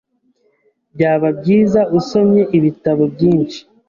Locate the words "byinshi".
3.13-3.59